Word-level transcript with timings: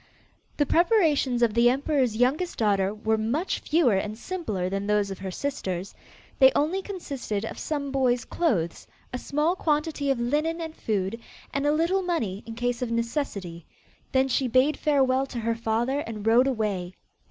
The 0.57 0.65
preparations 0.65 1.43
of 1.43 1.53
the 1.53 1.69
emperor's 1.69 2.17
youngest 2.17 2.57
daughter 2.57 2.91
were 2.91 3.19
much 3.19 3.59
fewer 3.59 3.93
and 3.93 4.17
simpler 4.17 4.67
than 4.67 4.87
those 4.87 5.11
of 5.11 5.19
her 5.19 5.29
sisters. 5.29 5.93
They 6.39 6.51
only 6.55 6.81
consisted 6.81 7.45
of 7.45 7.59
some 7.59 7.91
boy's 7.91 8.25
clothes, 8.25 8.87
a 9.13 9.19
small 9.19 9.55
quantity 9.55 10.09
of 10.09 10.19
linen 10.19 10.59
and 10.59 10.75
food, 10.75 11.21
and 11.53 11.67
a 11.67 11.71
little 11.71 12.01
money 12.01 12.41
in 12.47 12.55
case 12.55 12.81
of 12.81 12.89
necessity. 12.89 13.67
Then 14.11 14.27
she 14.27 14.47
bade 14.47 14.75
farewell 14.75 15.27
to 15.27 15.37
her 15.41 15.53
father, 15.53 15.99
and 15.99 16.25
rode 16.25 16.47
away. 16.47 16.95